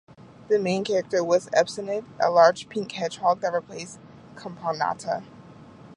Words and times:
The 0.47 0.57
main 0.57 0.83
character 0.83 1.23
was 1.23 1.45
Espinete, 1.51 2.05
a 2.19 2.31
large 2.31 2.67
pink 2.69 2.91
hedgehog 2.93 3.41
that 3.41 3.53
replaced 3.53 3.99
Caponata. 4.33 5.23